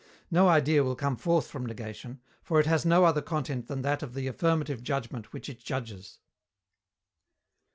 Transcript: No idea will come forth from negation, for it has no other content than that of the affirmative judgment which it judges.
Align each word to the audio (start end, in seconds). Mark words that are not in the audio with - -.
No 0.31 0.49
idea 0.49 0.83
will 0.83 0.95
come 0.95 1.15
forth 1.15 1.45
from 1.45 1.63
negation, 1.63 2.21
for 2.41 2.59
it 2.59 2.65
has 2.65 2.83
no 2.87 3.03
other 3.05 3.21
content 3.21 3.67
than 3.67 3.83
that 3.83 4.01
of 4.01 4.15
the 4.15 4.25
affirmative 4.25 4.81
judgment 4.81 5.31
which 5.31 5.47
it 5.47 5.59
judges. 5.63 6.17